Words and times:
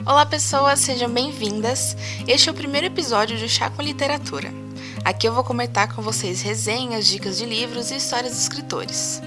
Olá 0.00 0.24
pessoas, 0.24 0.80
sejam 0.80 1.08
bem-vindas. 1.08 1.94
Este 2.26 2.48
é 2.48 2.52
o 2.52 2.54
primeiro 2.54 2.86
episódio 2.86 3.36
de 3.36 3.46
Chá 3.46 3.68
com 3.68 3.82
Literatura. 3.82 4.50
Aqui 5.04 5.28
eu 5.28 5.34
vou 5.34 5.44
comentar 5.44 5.94
com 5.94 6.00
vocês 6.00 6.40
resenhas, 6.40 7.06
dicas 7.06 7.36
de 7.36 7.44
livros 7.44 7.90
e 7.90 7.96
histórias 7.96 8.32
de 8.32 8.38
escritores. 8.38 9.22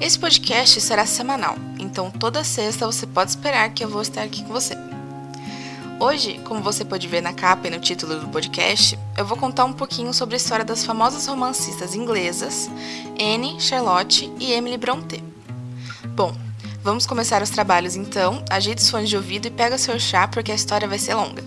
Esse 0.00 0.18
podcast 0.18 0.80
será 0.80 1.06
semanal, 1.06 1.56
então 1.78 2.10
toda 2.10 2.42
sexta 2.42 2.84
você 2.84 3.06
pode 3.06 3.30
esperar 3.30 3.70
que 3.70 3.82
eu 3.82 3.88
vou 3.88 4.02
estar 4.02 4.22
aqui 4.22 4.42
com 4.42 4.52
você. 4.52 4.76
Hoje, 6.00 6.40
como 6.44 6.60
você 6.60 6.84
pode 6.84 7.06
ver 7.06 7.22
na 7.22 7.32
capa 7.32 7.68
e 7.68 7.70
no 7.70 7.78
título 7.78 8.18
do 8.18 8.28
podcast, 8.28 8.98
eu 9.16 9.24
vou 9.24 9.38
contar 9.38 9.64
um 9.64 9.72
pouquinho 9.72 10.12
sobre 10.12 10.34
a 10.34 10.36
história 10.36 10.64
das 10.64 10.84
famosas 10.84 11.26
romancistas 11.28 11.94
inglesas 11.94 12.68
Anne, 13.18 13.58
Charlotte 13.60 14.30
e 14.40 14.52
Emily 14.52 14.76
Brontë. 14.78 15.22
Bom, 16.08 16.36
Vamos 16.86 17.04
começar 17.04 17.42
os 17.42 17.50
trabalhos 17.50 17.96
então. 17.96 18.44
Ajeite 18.48 18.80
os 18.80 18.88
fones 18.88 19.08
de 19.08 19.16
ouvido 19.16 19.48
e 19.48 19.50
pega 19.50 19.76
seu 19.76 19.98
chá 19.98 20.28
porque 20.28 20.52
a 20.52 20.54
história 20.54 20.86
vai 20.86 21.00
ser 21.00 21.14
longa. 21.14 21.42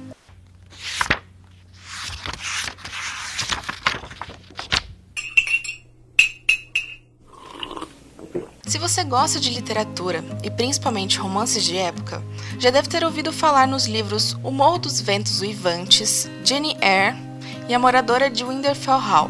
Se 8.68 8.78
você 8.78 9.02
gosta 9.06 9.39
de 9.39 9.50
literatura 9.52 10.25
e 10.43 10.52
principalmente 10.52 11.18
romances 11.18 11.64
de 11.64 11.78
época, 11.78 12.21
já 12.60 12.70
deve 12.70 12.90
ter 12.90 13.06
ouvido 13.06 13.32
falar 13.32 13.65
nos 13.65 13.87
livros 13.87 14.36
O 14.43 14.51
Morro 14.51 14.79
dos 14.79 15.00
Ventos 15.00 15.40
Uivantes, 15.40 16.29
Jenny 16.43 16.76
Eyre 16.82 17.15
e 17.70 17.74
A 17.74 17.79
Moradora 17.79 18.29
de 18.29 18.43
Winterfell 18.43 19.00
Hall. 19.00 19.29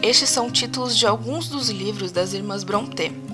Estes 0.00 0.30
são 0.30 0.52
títulos 0.52 0.96
de 0.96 1.04
alguns 1.04 1.48
dos 1.48 1.68
livros 1.68 2.12
das 2.12 2.32
irmãs 2.32 2.62
Brontë. 2.62 3.27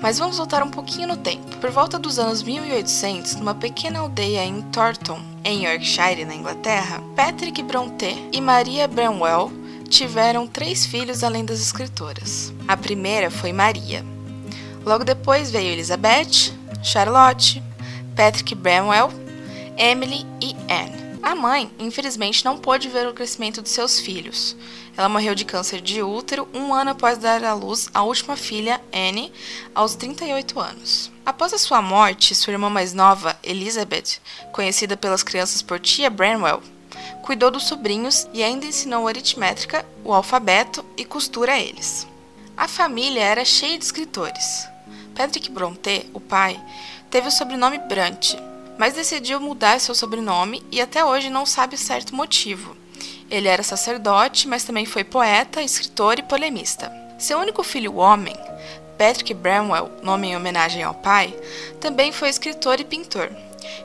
Mas 0.00 0.18
vamos 0.18 0.36
voltar 0.36 0.62
um 0.62 0.70
pouquinho 0.70 1.08
no 1.08 1.16
tempo. 1.16 1.56
Por 1.58 1.70
volta 1.70 1.98
dos 1.98 2.18
anos 2.18 2.42
1800, 2.42 3.36
numa 3.36 3.54
pequena 3.54 4.00
aldeia 4.00 4.44
em 4.44 4.62
Thornton, 4.62 5.20
em 5.44 5.64
Yorkshire, 5.64 6.24
na 6.24 6.34
Inglaterra, 6.34 7.02
Patrick 7.14 7.62
Brontë 7.62 8.28
e 8.32 8.40
Maria 8.40 8.86
Bramwell 8.86 9.50
tiveram 9.88 10.46
três 10.46 10.84
filhos 10.84 11.24
além 11.24 11.44
das 11.44 11.60
escritoras. 11.60 12.52
A 12.68 12.76
primeira 12.76 13.30
foi 13.30 13.52
Maria. 13.52 14.04
Logo 14.84 15.04
depois 15.04 15.50
veio 15.50 15.72
Elizabeth, 15.72 16.52
Charlotte, 16.82 17.62
Patrick 18.14 18.54
Bramwell, 18.54 19.10
Emily 19.76 20.26
e 20.40 20.54
Anne. 20.68 21.05
A 21.26 21.34
mãe, 21.34 21.68
infelizmente, 21.76 22.44
não 22.44 22.56
pôde 22.56 22.88
ver 22.88 23.08
o 23.08 23.12
crescimento 23.12 23.60
de 23.60 23.68
seus 23.68 23.98
filhos. 23.98 24.56
Ela 24.96 25.08
morreu 25.08 25.34
de 25.34 25.44
câncer 25.44 25.80
de 25.80 26.00
útero 26.00 26.48
um 26.54 26.72
ano 26.72 26.92
após 26.92 27.18
dar 27.18 27.42
à 27.42 27.52
luz 27.52 27.90
a 27.92 28.04
última 28.04 28.36
filha, 28.36 28.80
Anne, 28.92 29.32
aos 29.74 29.96
38 29.96 30.60
anos. 30.60 31.10
Após 31.26 31.52
a 31.52 31.58
sua 31.58 31.82
morte, 31.82 32.32
sua 32.32 32.52
irmã 32.52 32.70
mais 32.70 32.94
nova, 32.94 33.36
Elizabeth, 33.42 34.20
conhecida 34.52 34.96
pelas 34.96 35.24
crianças 35.24 35.62
por 35.62 35.80
Tia 35.80 36.08
Branwell, 36.08 36.62
cuidou 37.24 37.50
dos 37.50 37.66
sobrinhos 37.66 38.28
e 38.32 38.44
ainda 38.44 38.64
ensinou 38.64 39.08
aritmética, 39.08 39.84
o 40.04 40.14
alfabeto 40.14 40.84
e 40.96 41.04
costura 41.04 41.54
a 41.54 41.58
eles. 41.58 42.06
A 42.56 42.68
família 42.68 43.24
era 43.24 43.44
cheia 43.44 43.76
de 43.76 43.84
escritores. 43.84 44.68
Patrick 45.16 45.50
Brontë, 45.50 46.08
o 46.14 46.20
pai, 46.20 46.56
teve 47.10 47.26
o 47.26 47.32
sobrenome 47.32 47.78
Brant, 47.78 48.36
mas 48.78 48.94
decidiu 48.94 49.40
mudar 49.40 49.80
seu 49.80 49.94
sobrenome 49.94 50.62
e 50.70 50.80
até 50.80 51.04
hoje 51.04 51.30
não 51.30 51.46
sabe 51.46 51.74
o 51.74 51.78
certo 51.78 52.14
motivo. 52.14 52.76
Ele 53.30 53.48
era 53.48 53.62
sacerdote, 53.62 54.46
mas 54.46 54.64
também 54.64 54.86
foi 54.86 55.02
poeta, 55.02 55.62
escritor 55.62 56.18
e 56.18 56.22
polemista. 56.22 56.92
Seu 57.18 57.38
único 57.38 57.62
filho 57.62 57.96
homem, 57.96 58.36
Patrick 58.96 59.34
Bramwell, 59.34 59.90
nome 60.02 60.28
em 60.28 60.36
homenagem 60.36 60.82
ao 60.82 60.94
pai, 60.94 61.34
também 61.80 62.12
foi 62.12 62.28
escritor 62.28 62.78
e 62.78 62.84
pintor. 62.84 63.30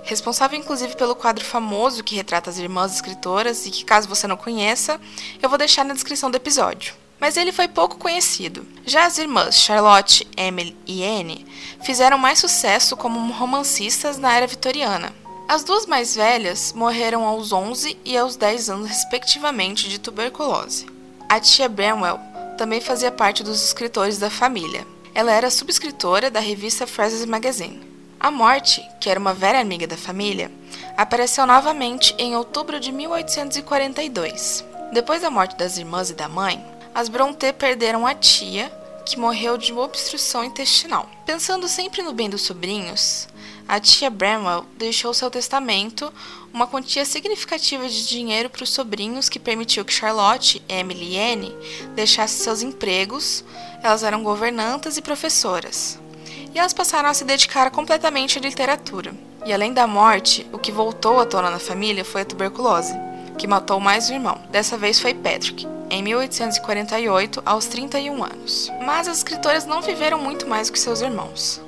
Responsável 0.04 0.60
inclusive 0.60 0.96
pelo 0.96 1.16
quadro 1.16 1.44
famoso 1.44 2.04
que 2.04 2.16
retrata 2.16 2.50
as 2.50 2.60
irmãs 2.60 2.94
escritoras 2.94 3.66
e 3.66 3.72
que, 3.72 3.84
caso 3.84 4.08
você 4.08 4.28
não 4.28 4.38
conheça, 4.38 5.02
eu 5.42 5.50
vou 5.50 5.58
deixar 5.58 5.84
na 5.84 5.94
descrição 5.94 6.30
do 6.30 6.38
episódio 6.38 7.01
mas 7.22 7.38
ele 7.38 7.52
foi 7.52 7.68
pouco 7.68 7.98
conhecido. 7.98 8.66
Já 8.84 9.06
as 9.06 9.20
irmãs 9.20 9.56
Charlotte, 9.56 10.28
Emily 10.36 10.76
e 10.88 11.06
Anne 11.06 11.46
fizeram 11.84 12.18
mais 12.18 12.40
sucesso 12.40 12.98
como 12.98 13.32
romancistas 13.32 14.18
na 14.18 14.34
era 14.34 14.48
vitoriana. 14.48 15.14
As 15.48 15.64
duas 15.64 15.86
mais 15.86 16.16
velhas 16.16 16.74
morreram 16.74 17.24
aos 17.24 17.52
11 17.52 17.98
e 18.04 18.18
aos 18.18 18.36
10 18.36 18.70
anos, 18.72 18.88
respectivamente, 18.88 19.88
de 19.88 20.00
tuberculose. 20.00 20.88
A 21.30 21.40
tia 21.40 21.70
Bramwell 21.70 22.20
também 22.58 22.82
fazia 22.82 23.12
parte 23.12 23.44
dos 23.44 23.64
escritores 23.64 24.18
da 24.18 24.30
família. 24.30 24.88
Ela 25.14 25.32
era 25.32 25.52
subscritora 25.52 26.32
da 26.32 26.40
revista 26.40 26.88
Fraser's 26.88 27.26
Magazine. 27.26 27.82
A 28.20 28.32
morte, 28.32 28.82
que 29.00 29.10
era 29.10 29.20
uma 29.20 29.34
velha 29.34 29.60
amiga 29.60 29.86
da 29.86 29.98
família, 29.98 30.50
apareceu 30.96 31.46
novamente 31.46 32.16
em 32.18 32.36
outubro 32.36 32.80
de 32.80 32.92
1842. 32.92 34.64
Depois 34.94 35.22
da 35.22 35.30
morte 35.30 35.58
das 35.58 35.78
irmãs 35.78 36.10
e 36.10 36.14
da 36.14 36.30
mãe, 36.30 36.64
as 36.94 37.10
Brontë 37.10 37.54
perderam 37.54 38.06
a 38.06 38.14
tia, 38.14 38.72
que 39.06 39.18
morreu 39.18 39.58
de 39.58 39.74
obstrução 39.74 40.44
intestinal. 40.44 41.10
Pensando 41.26 41.68
sempre 41.68 42.02
no 42.02 42.14
bem 42.14 42.30
dos 42.30 42.44
sobrinhos, 42.44 43.28
a 43.68 43.80
tia 43.80 44.10
Bramwell 44.10 44.66
deixou 44.78 45.14
seu 45.14 45.32
testamento 45.32 46.12
uma 46.54 46.68
quantia 46.68 47.06
significativa 47.06 47.88
de 47.88 48.08
dinheiro 48.08 48.50
para 48.50 48.64
os 48.64 48.70
sobrinhos 48.70 49.30
que 49.30 49.40
permitiu 49.40 49.86
que 49.86 49.94
Charlotte, 49.94 50.62
Emily 50.68 51.14
e 51.14 51.20
Anne 51.20 51.56
deixassem 51.96 52.44
seus 52.44 52.62
empregos. 52.62 53.44
Elas 53.82 54.04
eram 54.04 54.24
governantas 54.24 54.98
e 54.98 55.02
professoras. 55.02 55.98
E 56.54 56.60
elas 56.60 56.74
passaram 56.74 57.10
a 57.10 57.14
se 57.14 57.24
dedicar 57.24 57.72
completamente 57.72 58.38
à 58.38 58.42
literatura. 58.42 59.14
E 59.46 59.54
além 59.54 59.74
da 59.74 59.88
morte, 59.88 60.46
o 60.52 60.60
que 60.60 60.72
voltou 60.72 61.20
à 61.20 61.26
tona 61.26 61.50
na 61.50 61.60
família 61.60 62.06
foi 62.06 62.22
a 62.22 62.26
tuberculose, 62.26 62.94
que 63.38 63.48
matou 63.48 63.80
mais 63.80 64.10
um 64.10 64.14
irmão. 64.14 64.40
Dessa 64.52 64.78
vez 64.78 65.00
foi 65.00 65.14
Patrick, 65.14 65.66
em 65.92 66.02
1848, 66.02 67.44
aos 67.46 67.66
31 67.66 68.24
anos. 68.24 68.72
Mas 68.84 69.10
as 69.10 69.18
escritoras 69.18 69.66
não 69.66 69.82
viveram 69.82 70.18
muito 70.18 70.48
mais 70.48 70.70
que 70.70 70.80
seus 70.80 71.02
irmãos. 71.02 71.62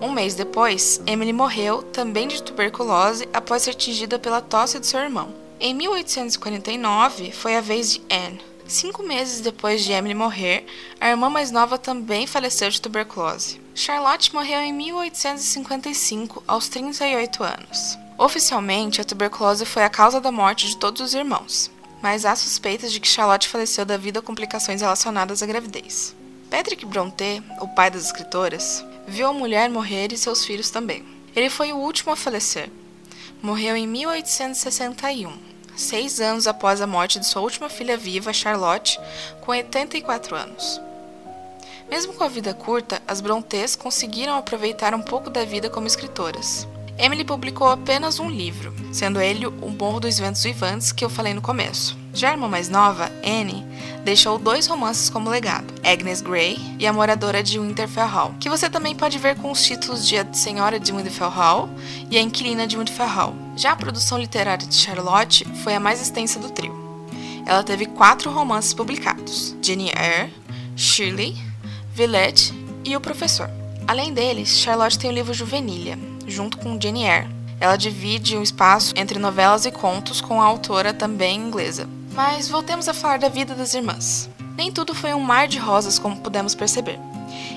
Um 0.00 0.12
mês 0.12 0.34
depois, 0.34 1.00
Emily 1.06 1.32
morreu, 1.32 1.82
também 1.82 2.28
de 2.28 2.40
tuberculose, 2.40 3.28
após 3.32 3.62
ser 3.62 3.72
atingida 3.72 4.18
pela 4.18 4.40
tosse 4.40 4.78
de 4.78 4.86
seu 4.86 5.00
irmão. 5.00 5.34
Em 5.58 5.74
1849, 5.74 7.32
foi 7.32 7.56
a 7.56 7.60
vez 7.60 7.92
de 7.92 8.02
Anne. 8.08 8.40
Cinco 8.66 9.02
meses 9.02 9.40
depois 9.40 9.82
de 9.82 9.92
Emily 9.92 10.14
morrer, 10.14 10.64
a 11.00 11.10
irmã 11.10 11.28
mais 11.28 11.50
nova 11.50 11.76
também 11.76 12.26
faleceu 12.26 12.70
de 12.70 12.80
tuberculose. 12.80 13.60
Charlotte 13.74 14.32
morreu 14.32 14.60
em 14.60 14.72
1855, 14.72 16.44
aos 16.46 16.68
38 16.68 17.42
anos. 17.42 17.98
Oficialmente, 18.16 19.00
a 19.00 19.04
tuberculose 19.04 19.66
foi 19.66 19.82
a 19.82 19.90
causa 19.90 20.20
da 20.20 20.30
morte 20.30 20.68
de 20.68 20.76
todos 20.76 21.00
os 21.00 21.12
irmãos 21.12 21.74
mas 22.04 22.26
há 22.26 22.36
suspeitas 22.36 22.92
de 22.92 23.00
que 23.00 23.08
Charlotte 23.08 23.48
faleceu 23.48 23.82
devido 23.82 24.18
a 24.18 24.22
complicações 24.22 24.82
relacionadas 24.82 25.42
à 25.42 25.46
gravidez. 25.46 26.14
Patrick 26.50 26.84
Brontë, 26.84 27.42
o 27.62 27.68
pai 27.68 27.90
das 27.90 28.04
escritoras, 28.04 28.84
viu 29.08 29.26
a 29.26 29.32
mulher 29.32 29.70
morrer 29.70 30.12
e 30.12 30.18
seus 30.18 30.44
filhos 30.44 30.68
também. 30.68 31.02
Ele 31.34 31.48
foi 31.48 31.72
o 31.72 31.78
último 31.78 32.12
a 32.12 32.16
falecer. 32.16 32.68
Morreu 33.42 33.74
em 33.74 33.86
1861, 33.86 35.32
seis 35.74 36.20
anos 36.20 36.46
após 36.46 36.82
a 36.82 36.86
morte 36.86 37.18
de 37.18 37.26
sua 37.26 37.40
última 37.40 37.70
filha 37.70 37.96
viva, 37.96 38.34
Charlotte, 38.34 39.00
com 39.40 39.52
84 39.52 40.36
anos. 40.36 40.78
Mesmo 41.88 42.12
com 42.12 42.24
a 42.24 42.28
vida 42.28 42.52
curta, 42.52 43.00
as 43.08 43.22
Brontës 43.22 43.76
conseguiram 43.76 44.36
aproveitar 44.36 44.94
um 44.94 45.00
pouco 45.00 45.30
da 45.30 45.42
vida 45.46 45.70
como 45.70 45.86
escritoras. 45.86 46.68
Emily 46.96 47.24
publicou 47.24 47.68
apenas 47.68 48.20
um 48.20 48.30
livro, 48.30 48.72
sendo 48.92 49.20
ele 49.20 49.46
O 49.46 49.70
Morro 49.70 50.00
dos 50.00 50.18
Ventos 50.18 50.42
Vivantes, 50.42 50.92
que 50.92 51.04
eu 51.04 51.10
falei 51.10 51.34
no 51.34 51.42
começo. 51.42 51.96
Já 52.12 52.28
a 52.28 52.32
irmã 52.32 52.48
mais 52.48 52.68
nova, 52.68 53.10
Anne, 53.24 53.66
deixou 54.04 54.38
dois 54.38 54.68
romances 54.68 55.10
como 55.10 55.28
legado, 55.28 55.74
Agnes 55.82 56.20
Grey 56.20 56.56
e 56.78 56.86
A 56.86 56.92
Moradora 56.92 57.42
de 57.42 57.58
Winterfell 57.58 58.06
Hall, 58.06 58.34
que 58.38 58.48
você 58.48 58.70
também 58.70 58.94
pode 58.94 59.18
ver 59.18 59.36
com 59.36 59.50
os 59.50 59.64
títulos 59.64 60.06
de 60.06 60.16
A 60.16 60.32
Senhora 60.32 60.78
de 60.78 60.92
Winterfell 60.92 61.28
Hall 61.30 61.68
e 62.08 62.16
A 62.16 62.20
Inquilina 62.20 62.66
de 62.66 62.76
Winterfell 62.76 63.08
Hall. 63.08 63.34
Já 63.56 63.72
a 63.72 63.76
produção 63.76 64.16
literária 64.16 64.64
de 64.64 64.74
Charlotte 64.76 65.44
foi 65.64 65.74
a 65.74 65.80
mais 65.80 66.00
extensa 66.00 66.38
do 66.38 66.50
trio. 66.50 66.84
Ela 67.44 67.64
teve 67.64 67.86
quatro 67.86 68.30
romances 68.30 68.72
publicados, 68.72 69.56
Jenny 69.60 69.90
Eyre, 69.90 70.32
Shirley, 70.76 71.36
Villette 71.92 72.54
e 72.84 72.96
O 72.96 73.00
Professor. 73.00 73.50
Além 73.88 74.14
deles, 74.14 74.60
Charlotte 74.60 74.98
tem 74.98 75.10
o 75.10 75.12
livro 75.12 75.34
Juvenília, 75.34 75.98
junto 76.26 76.58
com 76.58 76.80
Jane 76.80 77.04
Eyre. 77.04 77.28
Ela 77.60 77.76
divide 77.76 78.36
o 78.36 78.42
espaço 78.42 78.92
entre 78.96 79.18
novelas 79.18 79.64
e 79.64 79.70
contos 79.70 80.20
com 80.20 80.40
a 80.40 80.44
autora 80.44 80.92
também 80.92 81.38
inglesa. 81.38 81.88
Mas 82.12 82.48
voltemos 82.48 82.88
a 82.88 82.94
falar 82.94 83.18
da 83.18 83.28
vida 83.28 83.54
das 83.54 83.74
irmãs. 83.74 84.28
Nem 84.56 84.70
tudo 84.70 84.94
foi 84.94 85.12
um 85.14 85.20
mar 85.20 85.48
de 85.48 85.58
rosas, 85.58 85.98
como 85.98 86.16
pudemos 86.16 86.54
perceber. 86.54 86.98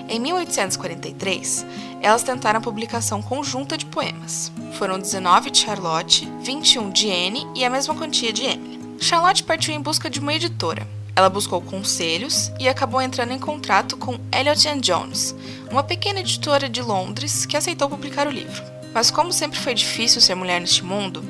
Em 0.10 0.20
1843, 0.20 1.66
elas 2.02 2.24
tentaram 2.24 2.60
a 2.60 2.64
publicação 2.64 3.22
conjunta 3.22 3.78
de 3.78 3.86
poemas. 3.86 4.52
Foram 4.74 4.98
19 4.98 5.52
de 5.52 5.60
Charlotte, 5.60 6.28
21 6.42 6.90
de 6.90 7.12
Anne 7.12 7.48
e 7.56 7.64
a 7.66 7.70
mesma 7.70 7.94
quantia 7.94 8.32
de 8.32 8.46
Emily. 8.46 8.80
Charlotte 9.00 9.44
partiu 9.44 9.74
em 9.74 9.82
busca 9.82 10.10
de 10.10 10.20
uma 10.20 10.34
editora. 10.34 10.88
Ela 11.18 11.32
buscou 11.32 11.60
conselhos 11.60 12.52
e 12.60 12.70
acabou 12.70 13.02
entrando 13.02 13.32
em 13.32 13.40
contrato 13.40 13.98
com 13.98 14.20
Elliot 14.32 14.80
Jones, 14.82 15.36
uma 15.72 15.82
pequena 15.82 16.20
editora 16.20 16.70
de 16.70 16.80
Londres 16.80 17.44
que 17.44 17.58
aceitou 17.58 17.90
publicar 17.90 18.28
o 18.28 18.32
livro. 18.32 18.64
Mas 18.94 19.10
como 19.10 19.34
sempre 19.34 19.58
foi 19.58 19.74
difícil 19.74 20.22
ser 20.22 20.36
mulher 20.36 20.62
neste 20.62 20.86
mundo, 20.86 21.26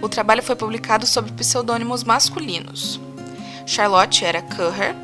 o 0.00 0.08
trabalho 0.08 0.44
foi 0.44 0.54
publicado 0.54 1.08
sob 1.08 1.32
pseudônimos 1.32 2.04
masculinos. 2.04 3.00
Charlotte 3.66 4.24
era 4.24 4.42
Currer, 4.42 4.94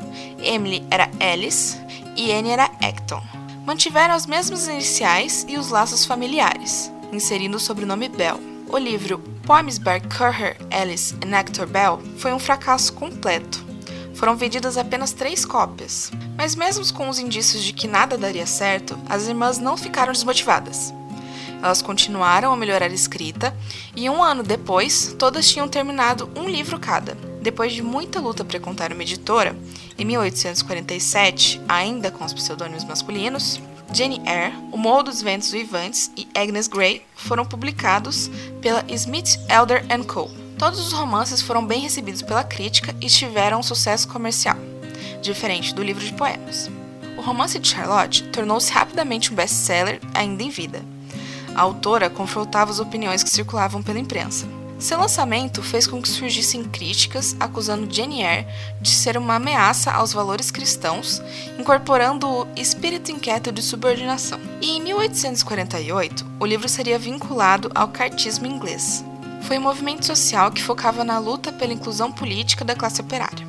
Emily 0.41 0.85
era 0.89 1.11
Alice 1.19 1.77
e 2.15 2.31
Anne 2.31 2.51
era 2.51 2.71
Acton. 2.81 3.21
Mantiveram 3.65 4.15
as 4.15 4.25
mesmas 4.25 4.69
iniciais 4.69 5.45
e 5.49 5.57
os 5.57 5.67
laços 5.67 6.05
familiares, 6.05 6.89
inserindo 7.11 7.57
o 7.57 7.59
sobrenome 7.59 8.07
Bell. 8.07 8.39
O 8.69 8.77
livro 8.77 9.19
Poems 9.45 9.77
by 9.77 9.99
Currer, 10.17 10.55
Alice 10.71 11.13
e 11.25 11.35
Hector 11.35 11.67
Bell 11.67 12.01
foi 12.17 12.31
um 12.31 12.39
fracasso 12.39 12.93
completo. 12.93 13.67
Foram 14.19 14.35
vendidas 14.35 14.75
apenas 14.75 15.13
três 15.13 15.45
cópias, 15.45 16.11
mas 16.35 16.53
mesmo 16.53 16.93
com 16.93 17.07
os 17.07 17.19
indícios 17.19 17.63
de 17.63 17.71
que 17.71 17.87
nada 17.87 18.17
daria 18.17 18.45
certo, 18.45 18.99
as 19.07 19.29
irmãs 19.29 19.59
não 19.59 19.77
ficaram 19.77 20.11
desmotivadas. 20.11 20.93
Elas 21.63 21.81
continuaram 21.81 22.51
a 22.51 22.57
melhorar 22.57 22.91
a 22.91 22.93
escrita 22.93 23.55
e 23.95 24.09
um 24.09 24.21
ano 24.21 24.43
depois, 24.43 25.15
todas 25.17 25.49
tinham 25.49 25.69
terminado 25.69 26.29
um 26.35 26.49
livro 26.49 26.77
cada. 26.77 27.15
Depois 27.41 27.71
de 27.71 27.81
muita 27.81 28.19
luta 28.19 28.43
para 28.43 28.59
contar 28.59 28.91
uma 28.91 29.03
editora, 29.03 29.55
em 29.97 30.03
1847, 30.03 31.61
ainda 31.65 32.11
com 32.11 32.25
os 32.25 32.33
pseudônimos 32.33 32.83
masculinos, 32.83 33.61
Jane 33.93 34.21
Eyre, 34.27 34.53
O 34.73 34.77
Morro 34.77 35.03
dos 35.03 35.21
Ventos 35.21 35.49
Vivantes 35.49 36.11
e 36.17 36.27
Agnes 36.35 36.67
Grey 36.67 37.05
foram 37.15 37.45
publicados 37.45 38.29
pela 38.61 38.83
Smith 38.89 39.39
Elder 39.49 39.85
Co. 40.05 40.38
Todos 40.59 40.85
os 40.85 40.91
romances 40.91 41.41
foram 41.41 41.65
bem 41.65 41.79
recebidos 41.79 42.21
pela 42.21 42.43
crítica 42.43 42.93
e 42.99 43.07
tiveram 43.07 43.63
sucesso 43.63 44.09
comercial, 44.09 44.57
diferente 45.21 45.73
do 45.73 45.81
livro 45.81 46.03
de 46.03 46.11
poemas. 46.11 46.69
O 47.17 47.21
romance 47.21 47.57
de 47.57 47.69
Charlotte 47.69 48.23
tornou-se 48.25 48.69
rapidamente 48.69 49.31
um 49.31 49.35
best-seller 49.37 50.01
ainda 50.13 50.43
em 50.43 50.49
vida. 50.49 50.83
A 51.55 51.61
autora 51.61 52.09
confrontava 52.09 52.71
as 52.71 52.79
opiniões 52.79 53.23
que 53.23 53.29
circulavam 53.29 53.81
pela 53.81 53.99
imprensa. 53.99 54.45
Seu 54.77 54.99
lançamento 54.99 55.63
fez 55.63 55.87
com 55.87 56.01
que 56.01 56.09
surgissem 56.09 56.65
críticas 56.65 57.37
acusando 57.39 57.93
Jane 57.93 58.21
Eyre 58.21 58.47
de 58.81 58.91
ser 58.91 59.17
uma 59.17 59.35
ameaça 59.35 59.91
aos 59.91 60.11
valores 60.11 60.51
cristãos, 60.51 61.21
incorporando 61.57 62.27
o 62.27 62.47
espírito 62.57 63.11
inquieto 63.11 63.49
de 63.49 63.61
subordinação. 63.61 64.39
E 64.61 64.71
em 64.71 64.81
1848, 64.81 66.25
o 66.37 66.45
livro 66.45 66.67
seria 66.67 66.99
vinculado 66.99 67.71
ao 67.73 67.87
cartismo 67.87 68.45
inglês. 68.45 69.05
Foi 69.41 69.57
um 69.57 69.61
movimento 69.61 70.05
social 70.05 70.51
que 70.51 70.61
focava 70.61 71.03
na 71.03 71.17
luta 71.19 71.51
pela 71.51 71.73
inclusão 71.73 72.11
política 72.11 72.63
da 72.63 72.75
classe 72.75 73.01
operária. 73.01 73.47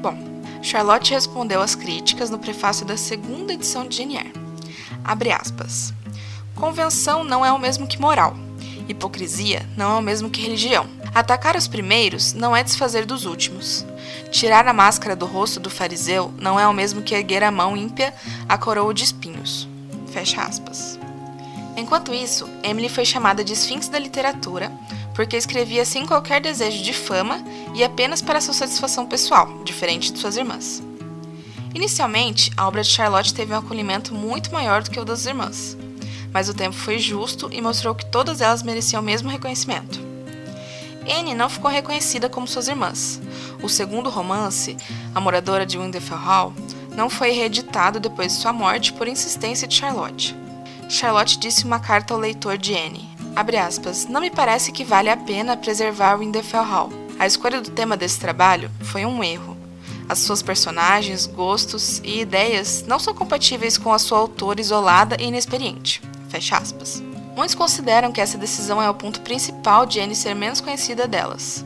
Bom, 0.00 0.16
Charlotte 0.62 1.12
respondeu 1.12 1.60
às 1.60 1.74
críticas 1.74 2.30
no 2.30 2.38
prefácio 2.38 2.84
da 2.86 2.96
segunda 2.96 3.52
edição 3.52 3.86
de 3.86 4.02
Eyre. 4.02 4.32
Abre 5.02 5.32
aspas. 5.32 5.94
Convenção 6.54 7.24
não 7.24 7.44
é 7.44 7.50
o 7.50 7.58
mesmo 7.58 7.86
que 7.86 8.00
moral. 8.00 8.36
Hipocrisia 8.88 9.66
não 9.76 9.96
é 9.96 9.98
o 9.98 10.02
mesmo 10.02 10.28
que 10.28 10.42
religião. 10.42 10.86
Atacar 11.14 11.56
os 11.56 11.66
primeiros 11.66 12.32
não 12.34 12.54
é 12.54 12.62
desfazer 12.62 13.06
dos 13.06 13.24
últimos. 13.24 13.84
Tirar 14.30 14.66
a 14.66 14.72
máscara 14.72 15.16
do 15.16 15.26
rosto 15.26 15.58
do 15.58 15.70
fariseu 15.70 16.32
não 16.38 16.60
é 16.60 16.66
o 16.68 16.72
mesmo 16.72 17.02
que 17.02 17.14
erguer 17.14 17.42
a 17.42 17.50
mão 17.50 17.76
ímpia 17.76 18.14
à 18.48 18.56
coroa 18.56 18.94
de 18.94 19.04
espinhos. 19.04 19.68
Fecha 20.12 20.42
aspas. 20.42 20.98
Enquanto 21.76 22.12
isso, 22.12 22.48
Emily 22.62 22.88
foi 22.88 23.04
chamada 23.04 23.42
de 23.42 23.52
Esfinx 23.54 23.88
da 23.88 23.98
literatura 23.98 24.70
porque 25.14 25.36
escrevia 25.36 25.84
sem 25.84 26.06
qualquer 26.06 26.40
desejo 26.40 26.82
de 26.82 26.92
fama 26.92 27.42
e 27.74 27.84
apenas 27.84 28.22
para 28.22 28.40
sua 28.40 28.54
satisfação 28.54 29.06
pessoal, 29.06 29.62
diferente 29.64 30.12
de 30.12 30.18
suas 30.18 30.36
irmãs. 30.36 30.82
Inicialmente, 31.74 32.50
a 32.56 32.66
obra 32.66 32.82
de 32.82 32.88
Charlotte 32.88 33.34
teve 33.34 33.52
um 33.52 33.58
acolhimento 33.58 34.14
muito 34.14 34.52
maior 34.52 34.82
do 34.82 34.90
que 34.90 34.98
o 34.98 35.04
das 35.04 35.26
irmãs 35.26 35.76
mas 36.32 36.48
o 36.48 36.54
tempo 36.54 36.76
foi 36.76 36.98
justo 36.98 37.48
e 37.52 37.60
mostrou 37.60 37.94
que 37.94 38.06
todas 38.06 38.40
elas 38.40 38.62
mereciam 38.62 39.02
o 39.02 39.04
mesmo 39.04 39.28
reconhecimento. 39.28 40.00
Anne 41.08 41.34
não 41.34 41.48
ficou 41.48 41.70
reconhecida 41.70 42.28
como 42.28 42.46
suas 42.46 42.68
irmãs. 42.68 43.20
O 43.62 43.68
segundo 43.68 44.10
romance, 44.10 44.76
A 45.14 45.20
Moradora 45.20 45.66
de 45.66 45.78
Winterfell 45.78 46.18
Hall, 46.18 46.54
não 46.94 47.10
foi 47.10 47.30
reeditado 47.30 47.98
depois 47.98 48.32
de 48.32 48.40
sua 48.40 48.52
morte 48.52 48.92
por 48.92 49.08
insistência 49.08 49.66
de 49.66 49.74
Charlotte. 49.74 50.36
Charlotte 50.88 51.38
disse 51.38 51.64
uma 51.64 51.80
carta 51.80 52.14
ao 52.14 52.20
leitor 52.20 52.58
de 52.58 52.74
Anne, 52.74 53.08
aspas, 53.36 54.06
não 54.06 54.20
me 54.20 54.30
parece 54.30 54.72
que 54.72 54.84
vale 54.84 55.08
a 55.08 55.16
pena 55.16 55.56
preservar 55.56 56.16
Winterfell 56.18 56.64
Hall. 56.64 56.92
A 57.18 57.26
escolha 57.26 57.60
do 57.60 57.70
tema 57.70 57.96
desse 57.96 58.18
trabalho 58.18 58.70
foi 58.80 59.04
um 59.04 59.22
erro. 59.22 59.56
As 60.08 60.18
suas 60.20 60.42
personagens, 60.42 61.26
gostos 61.26 62.00
e 62.02 62.20
ideias 62.20 62.84
não 62.86 62.98
são 62.98 63.14
compatíveis 63.14 63.78
com 63.78 63.92
a 63.92 63.98
sua 63.98 64.18
autora 64.18 64.60
isolada 64.60 65.16
e 65.20 65.26
inexperiente. 65.26 66.02
Fecha 66.28 66.56
aspas. 66.56 67.02
Muitos 67.36 67.54
consideram 67.54 68.10
que 68.10 68.20
essa 68.20 68.36
decisão 68.36 68.82
é 68.82 68.90
o 68.90 68.94
ponto 68.94 69.20
principal 69.20 69.86
de 69.86 70.00
Anne 70.00 70.16
ser 70.16 70.34
menos 70.34 70.60
conhecida 70.60 71.06
delas. 71.06 71.64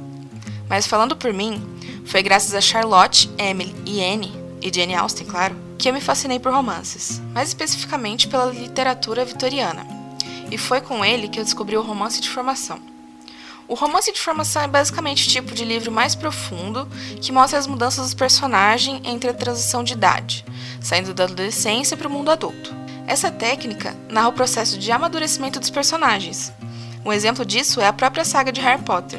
Mas 0.69 0.87
falando 0.87 1.17
por 1.17 1.33
mim, 1.33 1.63
foi 2.05 2.23
graças 2.23 2.55
a 2.55 2.61
Charlotte, 2.61 3.31
Emily 3.39 3.75
e 3.87 4.05
Anne, 4.05 4.33
e 4.61 4.71
Jane 4.73 4.95
Austen, 4.95 5.27
claro, 5.27 5.57
que 5.79 5.89
eu 5.89 5.93
me 5.93 6.01
fascinei 6.01 6.39
por 6.39 6.53
romances, 6.53 7.21
mais 7.33 7.49
especificamente 7.49 8.29
pela 8.29 8.47
literatura 8.47 9.25
vitoriana. 9.25 9.94
E 10.55 10.57
foi 10.57 10.81
com 10.81 11.05
ele 11.05 11.27
que 11.27 11.41
eu 11.41 11.43
descobri 11.43 11.77
o 11.77 11.83
romance 11.83 12.21
de 12.21 12.31
formação. 12.31 12.79
O 13.67 13.75
romance 13.75 14.13
de 14.13 14.21
formação 14.21 14.63
é 14.63 14.69
basicamente 14.69 15.27
o 15.27 15.29
tipo 15.29 15.53
de 15.53 15.65
livro 15.65 15.91
mais 15.91 16.15
profundo 16.15 16.87
que 17.21 17.33
mostra 17.33 17.59
as 17.59 17.67
mudanças 17.67 18.05
dos 18.05 18.15
personagens 18.15 19.01
entre 19.03 19.29
a 19.29 19.35
transição 19.35 19.83
de 19.83 19.95
idade, 19.95 20.45
saindo 20.81 21.13
da 21.13 21.25
adolescência 21.25 21.97
para 21.97 22.07
o 22.07 22.11
mundo 22.11 22.31
adulto. 22.31 22.73
Essa 23.05 23.33
técnica 23.33 23.97
narra 24.09 24.29
o 24.29 24.33
processo 24.33 24.79
de 24.79 24.93
amadurecimento 24.93 25.59
dos 25.59 25.71
personagens. 25.71 26.53
Um 27.05 27.13
exemplo 27.13 27.45
disso 27.45 27.81
é 27.81 27.89
a 27.89 27.93
própria 27.93 28.25
saga 28.25 28.53
de 28.53 28.61
Harry 28.61 28.81
Potter. 28.85 29.19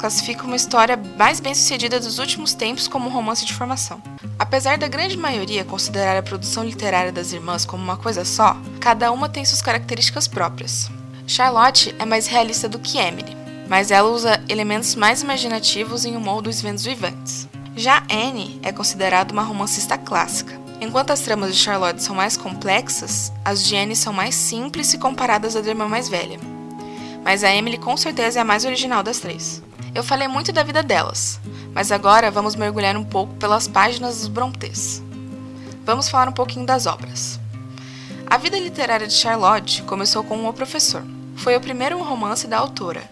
Classifica 0.00 0.44
uma 0.44 0.56
história 0.56 0.98
mais 1.18 1.40
bem 1.40 1.54
sucedida 1.54 2.00
dos 2.00 2.18
últimos 2.18 2.54
tempos 2.54 2.88
como 2.88 3.06
um 3.06 3.12
romance 3.12 3.44
de 3.44 3.52
formação. 3.52 4.00
Apesar 4.38 4.78
da 4.78 4.88
grande 4.88 5.14
maioria 5.14 5.62
considerar 5.62 6.16
a 6.16 6.22
produção 6.22 6.64
literária 6.64 7.12
das 7.12 7.34
irmãs 7.34 7.66
como 7.66 7.84
uma 7.84 7.98
coisa 7.98 8.24
só, 8.24 8.56
cada 8.80 9.12
uma 9.12 9.28
tem 9.28 9.44
suas 9.44 9.60
características 9.60 10.26
próprias. 10.26 10.90
Charlotte 11.26 11.94
é 11.98 12.06
mais 12.06 12.26
realista 12.26 12.66
do 12.66 12.78
que 12.78 12.96
Emily, 12.96 13.36
mas 13.68 13.90
ela 13.90 14.08
usa 14.08 14.42
elementos 14.48 14.94
mais 14.94 15.20
imaginativos 15.20 16.06
em 16.06 16.16
Humor 16.16 16.40
dos 16.40 16.62
Ventos 16.62 16.84
Vivantes. 16.84 17.46
Já 17.76 18.02
Anne 18.10 18.58
é 18.62 18.72
considerada 18.72 19.34
uma 19.34 19.42
romancista 19.42 19.98
clássica. 19.98 20.58
Enquanto 20.80 21.10
as 21.10 21.20
tramas 21.20 21.54
de 21.54 21.60
Charlotte 21.60 22.02
são 22.02 22.16
mais 22.16 22.38
complexas, 22.38 23.30
as 23.44 23.62
de 23.62 23.76
Anne 23.76 23.94
são 23.94 24.14
mais 24.14 24.34
simples 24.34 24.86
se 24.86 24.96
comparadas 24.96 25.54
à 25.56 25.60
da 25.60 25.68
irmã 25.68 25.86
mais 25.86 26.08
velha. 26.08 26.40
Mas 27.22 27.44
a 27.44 27.54
Emily 27.54 27.76
com 27.76 27.98
certeza 27.98 28.38
é 28.38 28.40
a 28.40 28.46
mais 28.46 28.64
original 28.64 29.02
das 29.02 29.18
três. 29.18 29.62
Eu 29.94 30.04
falei 30.04 30.28
muito 30.28 30.52
da 30.52 30.62
vida 30.62 30.82
delas, 30.82 31.40
mas 31.74 31.90
agora 31.90 32.30
vamos 32.30 32.54
mergulhar 32.54 32.96
um 32.96 33.04
pouco 33.04 33.34
pelas 33.34 33.66
páginas 33.66 34.18
dos 34.18 34.28
Brontës. 34.28 35.02
Vamos 35.84 36.08
falar 36.08 36.28
um 36.28 36.32
pouquinho 36.32 36.64
das 36.64 36.86
obras. 36.86 37.40
A 38.26 38.36
vida 38.36 38.58
literária 38.58 39.08
de 39.08 39.14
Charlotte 39.14 39.82
começou 39.82 40.22
com 40.22 40.46
O 40.46 40.52
Professor. 40.52 41.02
Foi 41.34 41.56
o 41.56 41.60
primeiro 41.60 42.00
romance 42.02 42.46
da 42.46 42.58
autora, 42.58 43.02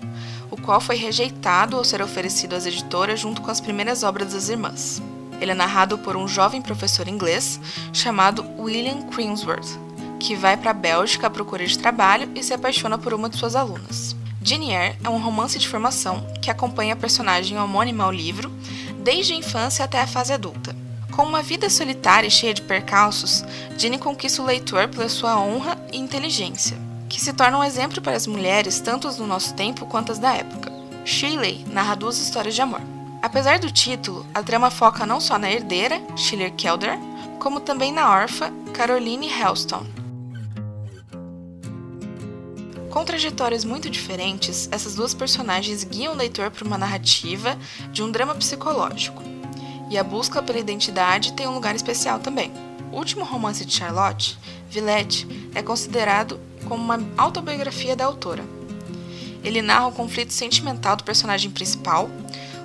o 0.50 0.56
qual 0.56 0.80
foi 0.80 0.96
rejeitado 0.96 1.76
ao 1.76 1.84
ser 1.84 2.00
oferecido 2.00 2.54
às 2.54 2.66
editoras 2.66 3.18
junto 3.18 3.42
com 3.42 3.50
as 3.50 3.60
primeiras 3.60 4.02
obras 4.02 4.32
das 4.32 4.48
irmãs. 4.48 5.02
Ele 5.40 5.52
é 5.52 5.54
narrado 5.54 5.98
por 5.98 6.16
um 6.16 6.28
jovem 6.28 6.60
professor 6.60 7.08
inglês 7.08 7.60
chamado 7.92 8.44
William 8.58 9.02
Crimsworth, 9.10 9.78
que 10.20 10.36
vai 10.36 10.56
para 10.56 10.70
a 10.70 10.74
Bélgica 10.74 11.26
à 11.26 11.30
procura 11.30 11.66
de 11.66 11.78
trabalho 11.78 12.30
e 12.34 12.42
se 12.42 12.52
apaixona 12.52 12.98
por 12.98 13.14
uma 13.14 13.28
de 13.28 13.36
suas 13.36 13.56
alunas. 13.56 14.17
Jane 14.48 14.72
Eyre 14.72 14.96
é 15.04 15.10
um 15.10 15.20
romance 15.20 15.58
de 15.58 15.68
formação 15.68 16.26
que 16.40 16.50
acompanha 16.50 16.94
a 16.94 16.96
personagem 16.96 17.58
homônima 17.58 18.04
ao 18.04 18.10
livro 18.10 18.50
desde 19.04 19.34
a 19.34 19.36
infância 19.36 19.84
até 19.84 20.00
a 20.00 20.06
fase 20.06 20.32
adulta. 20.32 20.74
Com 21.12 21.24
uma 21.24 21.42
vida 21.42 21.68
solitária 21.68 22.28
e 22.28 22.30
cheia 22.30 22.54
de 22.54 22.62
percalços, 22.62 23.44
Jane 23.76 23.98
conquista 23.98 24.40
o 24.40 24.46
leitor 24.46 24.88
pela 24.88 25.06
sua 25.10 25.38
honra 25.38 25.76
e 25.92 25.98
inteligência, 25.98 26.78
que 27.10 27.20
se 27.20 27.34
torna 27.34 27.58
um 27.58 27.64
exemplo 27.64 28.00
para 28.00 28.16
as 28.16 28.26
mulheres 28.26 28.80
tanto 28.80 29.12
do 29.12 29.26
nosso 29.26 29.52
tempo 29.52 29.84
quanto 29.84 30.12
as 30.12 30.18
da 30.18 30.32
época. 30.32 30.72
Shirley 31.04 31.66
narra 31.70 31.94
duas 31.94 32.18
histórias 32.18 32.54
de 32.54 32.62
amor. 32.62 32.80
Apesar 33.20 33.58
do 33.58 33.70
título, 33.70 34.24
a 34.32 34.42
trama 34.42 34.70
foca 34.70 35.04
não 35.04 35.20
só 35.20 35.38
na 35.38 35.52
herdeira, 35.52 36.00
Schiller 36.16 36.54
Kelder, 36.54 36.98
como 37.38 37.60
também 37.60 37.92
na 37.92 38.10
órfã, 38.10 38.50
Caroline 38.72 39.28
Hellstone. 39.28 39.97
Com 42.90 43.04
trajetórias 43.04 43.64
muito 43.64 43.90
diferentes, 43.90 44.68
essas 44.72 44.94
duas 44.94 45.12
personagens 45.12 45.84
guiam 45.84 46.14
o 46.14 46.16
leitor 46.16 46.50
para 46.50 46.64
uma 46.64 46.78
narrativa 46.78 47.58
de 47.92 48.02
um 48.02 48.10
drama 48.10 48.34
psicológico. 48.34 49.22
E 49.90 49.98
a 49.98 50.04
busca 50.04 50.42
pela 50.42 50.58
identidade 50.58 51.34
tem 51.34 51.46
um 51.46 51.54
lugar 51.54 51.74
especial 51.74 52.18
também. 52.18 52.50
O 52.90 52.96
último 52.96 53.24
romance 53.24 53.64
de 53.64 53.74
Charlotte, 53.74 54.38
Villette, 54.70 55.26
é 55.54 55.62
considerado 55.62 56.40
como 56.66 56.82
uma 56.82 56.98
autobiografia 57.16 57.94
da 57.94 58.06
autora. 58.06 58.44
Ele 59.44 59.62
narra 59.62 59.88
o 59.88 59.92
conflito 59.92 60.32
sentimental 60.32 60.96
do 60.96 61.04
personagem 61.04 61.50
principal, 61.50 62.10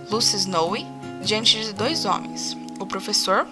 Lucy 0.10 0.38
Snowy 0.38 0.86
diante 1.24 1.60
de 1.62 1.74
dois 1.74 2.06
homens, 2.06 2.58
o 2.80 2.86
professor, 2.86 3.48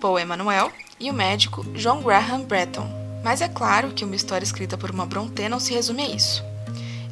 Paul 0.00 0.18
Emanuel, 0.18 0.72
e 0.98 1.10
o 1.10 1.14
médico 1.14 1.64
John 1.72 2.02
Graham 2.02 2.42
Breton. 2.42 2.99
Mas 3.22 3.40
é 3.40 3.48
claro 3.48 3.90
que 3.90 4.04
uma 4.04 4.16
história 4.16 4.44
escrita 4.44 4.78
por 4.78 4.90
uma 4.90 5.06
Brontë 5.06 5.48
não 5.48 5.60
se 5.60 5.74
resume 5.74 6.02
a 6.02 6.08
isso. 6.08 6.42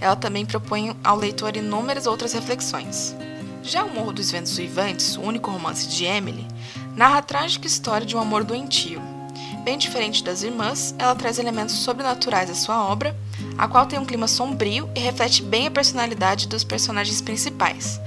ela 0.01 0.17
também 0.17 0.47
propõe 0.47 0.97
ao 1.03 1.17
leitor 1.17 1.57
inúmeras 1.57 2.07
outras 2.07 2.33
reflexões. 2.33 3.15
Já 3.63 3.85
O 3.85 3.93
Morro 3.93 4.13
dos 4.13 4.31
Ventos 4.31 4.57
Uivantes, 4.57 5.17
o 5.17 5.23
único 5.23 5.51
romance 5.51 5.89
de 5.89 6.05
Emily, 6.05 6.47
narra 6.97 7.19
a 7.19 7.23
trágica 7.23 7.67
história 7.67 8.07
de 8.07 8.17
um 8.17 8.21
amor 8.21 8.45
doentio. 8.45 9.03
Bem 9.65 9.77
diferente 9.77 10.23
das 10.25 10.43
irmãs, 10.43 10.95
ela 10.99 11.15
traz 11.15 11.39
elementos 11.39 11.75
sobrenaturais 11.75 12.49
à 12.49 12.55
sua 12.55 12.83
obra, 12.85 13.15
a 13.59 13.69
qual 13.69 13.87
tem 13.87 13.99
um 13.99 14.05
clima 14.05 14.27
sombrio 14.29 14.89
e 14.95 15.01
reflete 15.01 15.43
bem 15.43 15.67
a 15.67 15.71
personalidade 15.71 16.49
dos 16.49 16.65
personagens 16.65 17.21
principais, 17.21 18.01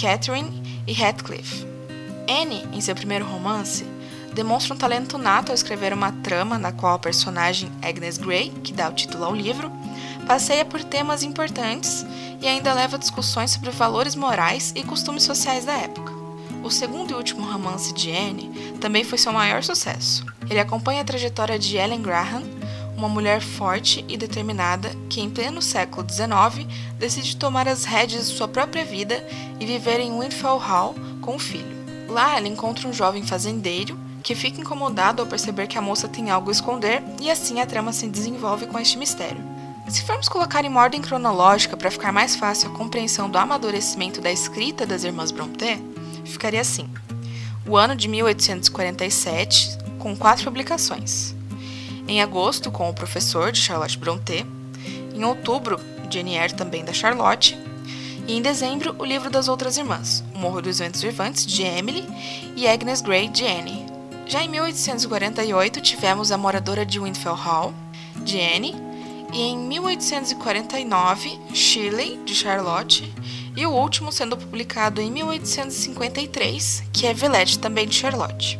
Catherine 0.00 0.62
e 0.86 0.92
Heathcliff. 0.92 1.66
Anne, 2.28 2.66
em 2.72 2.80
seu 2.80 2.94
primeiro 2.94 3.26
romance, 3.26 3.84
demonstra 4.32 4.74
um 4.74 4.78
talento 4.78 5.18
nato 5.18 5.50
ao 5.50 5.54
escrever 5.54 5.92
uma 5.92 6.12
trama 6.12 6.58
na 6.58 6.72
qual 6.72 6.94
a 6.94 6.98
personagem 6.98 7.70
Agnes 7.82 8.18
Grey, 8.18 8.50
que 8.62 8.72
dá 8.72 8.88
o 8.88 8.94
título 8.94 9.24
ao 9.24 9.34
livro, 9.34 9.70
passeia 10.26 10.64
por 10.64 10.82
temas 10.82 11.22
importantes 11.22 12.06
e 12.40 12.46
ainda 12.46 12.72
leva 12.72 12.98
discussões 12.98 13.52
sobre 13.52 13.70
valores 13.70 14.14
morais 14.14 14.72
e 14.74 14.82
costumes 14.82 15.22
sociais 15.22 15.64
da 15.64 15.74
época. 15.74 16.12
O 16.64 16.70
segundo 16.70 17.10
e 17.10 17.14
último 17.14 17.50
romance 17.50 17.92
de 17.92 18.10
Anne 18.10 18.76
também 18.80 19.04
foi 19.04 19.18
seu 19.18 19.32
maior 19.32 19.62
sucesso. 19.62 20.24
Ele 20.48 20.60
acompanha 20.60 21.02
a 21.02 21.04
trajetória 21.04 21.58
de 21.58 21.76
Ellen 21.76 22.00
Graham, 22.00 22.42
uma 22.96 23.08
mulher 23.08 23.40
forte 23.40 24.04
e 24.08 24.16
determinada 24.16 24.90
que, 25.08 25.20
em 25.20 25.28
pleno 25.28 25.60
século 25.60 26.06
XIX, 26.08 26.66
decide 26.98 27.36
tomar 27.36 27.66
as 27.66 27.84
rédeas 27.84 28.28
de 28.28 28.36
sua 28.36 28.46
própria 28.46 28.84
vida 28.84 29.26
e 29.58 29.66
viver 29.66 29.98
em 29.98 30.16
Windfell 30.16 30.58
Hall 30.58 30.94
com 31.20 31.34
o 31.34 31.38
filho. 31.38 31.82
Lá, 32.08 32.36
ela 32.36 32.46
encontra 32.46 32.86
um 32.86 32.92
jovem 32.92 33.24
fazendeiro 33.24 33.98
que 34.22 34.34
fica 34.34 34.60
incomodado 34.60 35.20
ao 35.20 35.28
perceber 35.28 35.66
que 35.66 35.76
a 35.76 35.82
moça 35.82 36.08
tem 36.08 36.30
algo 36.30 36.48
a 36.48 36.52
esconder 36.52 37.02
e 37.20 37.30
assim 37.30 37.60
a 37.60 37.66
trama 37.66 37.92
se 37.92 38.08
desenvolve 38.08 38.66
com 38.66 38.78
este 38.78 38.96
mistério. 38.96 39.42
Se 39.88 40.02
formos 40.02 40.28
colocar 40.28 40.64
em 40.64 40.74
ordem 40.76 41.02
cronológica 41.02 41.76
para 41.76 41.90
ficar 41.90 42.12
mais 42.12 42.36
fácil 42.36 42.70
a 42.70 42.74
compreensão 42.74 43.28
do 43.28 43.36
amadurecimento 43.36 44.20
da 44.20 44.30
escrita 44.30 44.86
das 44.86 45.04
irmãs 45.04 45.30
Brontë, 45.30 45.82
ficaria 46.24 46.60
assim: 46.60 46.88
o 47.66 47.76
ano 47.76 47.94
de 47.94 48.08
1847, 48.08 49.78
com 49.98 50.16
quatro 50.16 50.44
publicações. 50.44 51.34
Em 52.08 52.20
agosto, 52.20 52.70
com 52.70 52.88
O 52.88 52.94
Professor, 52.94 53.52
de 53.52 53.60
Charlotte 53.60 53.98
Brontë. 53.98 54.44
Em 55.14 55.24
outubro, 55.24 55.78
Jane 56.10 56.36
Eyre, 56.36 56.54
também 56.54 56.84
da 56.84 56.92
Charlotte. 56.92 57.58
E 58.26 58.36
em 58.36 58.42
dezembro, 58.42 58.94
o 58.98 59.04
livro 59.04 59.30
das 59.30 59.48
outras 59.48 59.76
irmãs, 59.76 60.24
O 60.34 60.38
Morro 60.38 60.62
dos 60.62 60.78
Ventos 60.78 61.02
Vivantes, 61.02 61.44
de 61.44 61.62
Emily, 61.62 62.04
e 62.56 62.66
Agnes 62.66 63.00
Grey, 63.00 63.28
de 63.28 63.44
Anne. 63.44 63.91
Já 64.26 64.42
em 64.42 64.48
1848, 64.48 65.80
tivemos 65.80 66.32
A 66.32 66.38
Moradora 66.38 66.86
de 66.86 66.98
Windfell 66.98 67.34
Hall, 67.34 67.74
de 68.24 68.40
Anne, 68.40 68.74
e 69.32 69.40
em 69.40 69.58
1849, 69.58 71.38
Shirley, 71.54 72.18
de 72.24 72.34
Charlotte, 72.34 73.12
e 73.56 73.66
o 73.66 73.72
último 73.72 74.12
sendo 74.12 74.36
publicado 74.36 75.00
em 75.00 75.10
1853, 75.10 76.84
que 76.92 77.06
é 77.06 77.14
Villette, 77.14 77.58
também 77.58 77.86
de 77.86 77.94
Charlotte. 77.94 78.58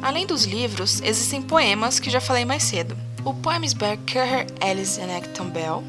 Além 0.00 0.26
dos 0.26 0.44
livros, 0.44 1.00
existem 1.02 1.42
poemas 1.42 1.98
que 1.98 2.10
já 2.10 2.20
falei 2.20 2.44
mais 2.44 2.62
cedo. 2.62 2.96
O 3.24 3.32
by 3.32 3.98
Currer 4.10 4.46
Ellis 4.60 4.98
and 4.98 5.16
Acton 5.16 5.50
Bell, 5.50 5.82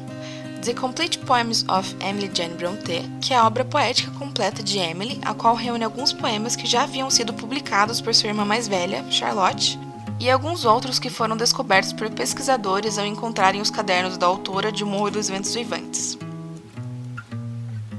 The 0.62 0.74
Complete 0.74 1.18
Poems 1.20 1.64
of 1.70 1.96
Emily 2.00 2.30
Jane 2.34 2.54
Brontë, 2.54 3.10
que 3.22 3.32
é 3.32 3.36
a 3.38 3.46
obra 3.46 3.64
poética 3.64 4.10
completa 4.10 4.62
de 4.62 4.78
Emily, 4.78 5.18
a 5.22 5.32
qual 5.32 5.54
reúne 5.54 5.84
alguns 5.84 6.12
poemas 6.12 6.54
que 6.54 6.66
já 6.66 6.82
haviam 6.82 7.08
sido 7.08 7.32
publicados 7.32 7.98
por 7.98 8.14
sua 8.14 8.28
irmã 8.28 8.44
mais 8.44 8.68
velha, 8.68 9.02
Charlotte, 9.10 9.78
e 10.20 10.28
alguns 10.28 10.66
outros 10.66 10.98
que 10.98 11.08
foram 11.08 11.34
descobertos 11.34 11.94
por 11.94 12.10
pesquisadores 12.10 12.98
ao 12.98 13.06
encontrarem 13.06 13.62
os 13.62 13.70
cadernos 13.70 14.18
da 14.18 14.26
autora 14.26 14.70
de 14.70 14.84
O 14.84 14.86
Morro 14.86 15.12
dos 15.12 15.30
Ventos 15.30 15.54
Vivantes. 15.54 16.18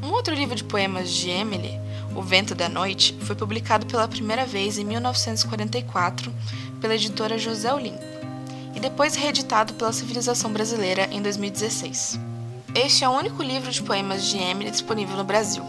Um 0.03 0.11
outro 0.11 0.35
livro 0.35 0.55
de 0.55 0.63
poemas 0.63 1.09
de 1.09 1.31
Emily, 1.31 1.79
O 2.15 2.21
Vento 2.21 2.53
da 2.53 2.69
Noite, 2.69 3.17
foi 3.21 3.35
publicado 3.35 3.87
pela 3.87 4.07
primeira 4.07 4.45
vez 4.45 4.77
em 4.77 4.85
1944 4.85 6.31
pela 6.79 6.93
editora 6.93 7.39
José 7.39 7.73
Olimpo 7.73 8.03
e 8.75 8.79
depois 8.79 9.15
reeditado 9.15 9.73
pela 9.73 9.91
Civilização 9.91 10.53
Brasileira 10.53 11.07
em 11.11 11.23
2016. 11.23 12.30
Este 12.73 13.03
é 13.03 13.09
o 13.09 13.11
único 13.11 13.43
livro 13.43 13.69
de 13.69 13.83
poemas 13.83 14.25
de 14.25 14.37
Emily 14.37 14.71
disponível 14.71 15.17
no 15.17 15.25
Brasil. 15.25 15.61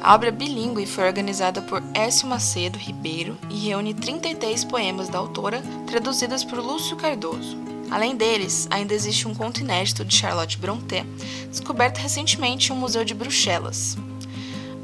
A 0.00 0.12
obra 0.12 0.32
bilíngue 0.32 0.84
foi 0.84 1.06
organizada 1.06 1.62
por 1.62 1.80
Écio 1.94 2.26
Macedo 2.26 2.76
Ribeiro 2.76 3.38
e 3.48 3.54
reúne 3.68 3.94
33 3.94 4.64
poemas 4.64 5.08
da 5.08 5.18
autora, 5.18 5.62
traduzidos 5.86 6.42
por 6.42 6.58
Lúcio 6.58 6.96
Cardoso. 6.96 7.56
Além 7.92 8.16
deles, 8.16 8.66
ainda 8.72 8.92
existe 8.92 9.28
um 9.28 9.34
conto 9.34 9.60
inédito 9.60 10.04
de 10.04 10.16
Charlotte 10.16 10.58
Brontë, 10.58 11.06
descoberto 11.48 11.98
recentemente 11.98 12.70
em 12.70 12.74
um 12.74 12.78
museu 12.78 13.04
de 13.04 13.14
Bruxelas. 13.14 13.96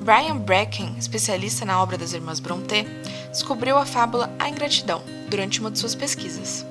Brian 0.01 0.37
Bracken, 0.37 0.95
especialista 0.97 1.65
na 1.65 1.83
obra 1.83 1.99
das 1.99 2.13
irmãs 2.13 2.39
Brontë, 2.39 2.87
descobriu 3.33 3.77
a 3.79 3.85
fábula 3.85 4.33
A 4.39 4.49
Ingratidão 4.49 5.03
durante 5.29 5.59
uma 5.59 5.73
de 5.73 5.81
suas 5.81 5.97
pesquisas. 5.97 6.65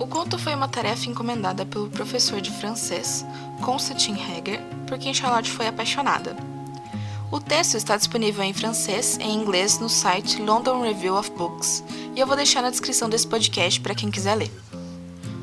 O 0.00 0.06
conto 0.06 0.38
foi 0.38 0.54
uma 0.54 0.66
tarefa 0.66 1.10
encomendada 1.10 1.66
pelo 1.66 1.90
professor 1.90 2.40
de 2.40 2.50
francês, 2.50 3.22
Constantin 3.60 4.14
Heger, 4.14 4.58
por 4.86 4.98
quem 4.98 5.12
Charlotte 5.12 5.50
foi 5.50 5.66
apaixonada. 5.66 6.34
O 7.30 7.38
texto 7.38 7.76
está 7.76 7.98
disponível 7.98 8.42
em 8.42 8.54
francês 8.54 9.18
e 9.20 9.24
em 9.24 9.34
inglês 9.34 9.78
no 9.78 9.90
site 9.90 10.40
London 10.40 10.80
Review 10.80 11.14
of 11.14 11.30
Books, 11.32 11.84
e 12.16 12.18
eu 12.18 12.26
vou 12.26 12.34
deixar 12.34 12.62
na 12.62 12.70
descrição 12.70 13.10
desse 13.10 13.26
podcast 13.26 13.78
para 13.78 13.94
quem 13.94 14.10
quiser 14.10 14.36
ler. 14.36 14.50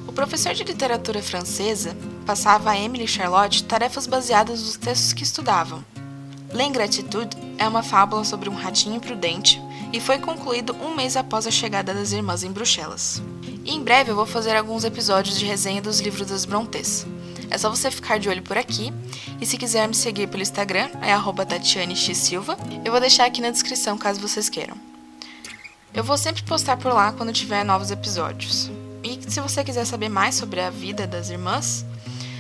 O 0.08 0.12
professor 0.12 0.56
de 0.56 0.64
literatura 0.64 1.22
francesa 1.22 1.96
passava 2.26 2.72
a 2.72 2.80
Emily 2.80 3.04
e 3.04 3.08
Charlotte 3.08 3.64
tarefas 3.64 4.08
baseadas 4.08 4.64
nos 4.64 4.76
textos 4.76 5.14
que 5.14 5.22
estudavam. 5.22 5.86
L'Ingratitude 6.52 7.38
é 7.60 7.68
uma 7.68 7.84
fábula 7.84 8.24
sobre 8.24 8.50
um 8.50 8.56
ratinho 8.56 9.00
prudente 9.00 9.62
e 9.94 10.00
foi 10.00 10.18
concluído 10.18 10.76
um 10.82 10.96
mês 10.96 11.16
após 11.16 11.46
a 11.46 11.52
chegada 11.52 11.94
das 11.94 12.12
irmãs 12.12 12.42
em 12.42 12.52
Bruxelas. 12.52 13.22
E 13.68 13.76
em 13.76 13.84
breve 13.84 14.12
eu 14.12 14.16
vou 14.16 14.26
fazer 14.26 14.56
alguns 14.56 14.86
episódios 14.86 15.38
de 15.38 15.46
resenha 15.46 15.82
dos 15.82 16.00
livros 16.00 16.28
das 16.28 16.46
Brontês. 16.46 17.06
É 17.50 17.58
só 17.58 17.70
você 17.70 17.92
ficar 17.92 18.18
de 18.18 18.30
olho 18.30 18.42
por 18.42 18.58
aqui. 18.58 18.94
E 19.42 19.46
se 19.46 19.58
quiser 19.58 19.86
me 19.90 19.94
seguir 19.94 20.28
pelo 20.28 20.42
Instagram, 20.42 20.90
é 21.02 21.46
TatianeXSilva. 21.46 22.58
Eu 22.86 22.94
vou 22.94 23.02
deixar 23.02 23.26
aqui 23.26 23.42
na 23.42 23.52
descrição 23.52 23.98
caso 23.98 24.22
vocês 24.22 24.48
queiram. 24.48 24.78
Eu 25.94 26.02
vou 26.02 26.18
sempre 26.18 26.44
postar 26.44 26.78
por 26.78 26.94
lá 26.94 27.12
quando 27.12 27.34
tiver 27.34 27.66
novos 27.66 27.92
episódios. 27.92 28.72
E 29.04 29.20
se 29.30 29.42
você 29.42 29.66
quiser 29.66 29.84
saber 29.84 30.08
mais 30.08 30.36
sobre 30.36 30.62
a 30.62 30.70
vida 30.70 31.06
das 31.06 31.30
irmãs, 31.30 31.86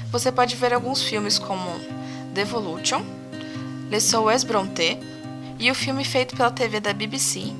você 0.09 0.31
pode 0.31 0.55
ver 0.55 0.73
alguns 0.73 1.03
filmes 1.03 1.37
como 1.37 1.69
Devolution, 2.33 3.03
Les 3.89 4.03
Soues 4.03 4.45
Brontë 4.45 4.97
e 5.59 5.69
o 5.69 5.75
filme 5.75 6.05
feito 6.05 6.37
pela 6.37 6.51
TV 6.51 6.79
da 6.79 6.93
BBC, 6.93 7.53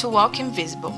To 0.00 0.10
Walk 0.10 0.42
Invisible. 0.42 0.92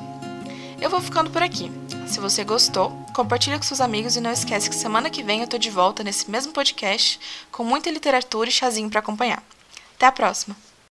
Eu 0.81 0.89
vou 0.89 1.03
ficando 1.03 1.29
por 1.29 1.43
aqui. 1.43 1.71
Se 2.09 2.21
você 2.21 2.43
gostou, 2.43 2.91
compartilha 3.15 3.59
com 3.59 3.63
seus 3.63 3.83
amigos 3.83 4.17
e 4.17 4.21
não 4.21 4.33
esquece 4.33 4.71
que 4.71 4.75
semana 4.75 5.11
que 5.11 5.23
vem 5.23 5.43
eu 5.43 5.47
tô 5.47 5.59
de 5.59 5.71
volta 5.71 6.03
nesse 6.03 6.31
mesmo 6.31 6.53
podcast 6.53 7.21
com 7.53 7.63
muita 7.63 7.91
literatura 7.91 8.49
e 8.49 8.53
chazinho 8.53 8.89
para 8.89 9.01
acompanhar. 9.01 9.43
Até 9.95 10.07
a 10.07 10.13
próxima! 10.13 10.68